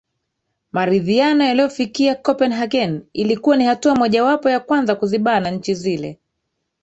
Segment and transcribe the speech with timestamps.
[0.71, 6.19] maridhiano yaliofikia copen hagen ilikuwa ni hatua moja wapo ya kwanza kuzibana nchi zile